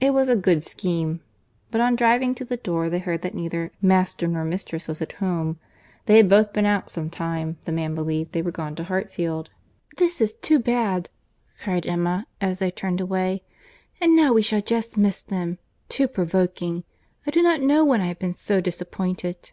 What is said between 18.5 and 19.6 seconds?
disappointed."